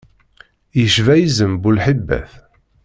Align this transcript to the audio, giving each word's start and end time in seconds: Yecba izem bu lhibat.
Yecba 0.79 1.13
izem 1.25 1.53
bu 1.61 1.69
lhibat. 1.77 2.31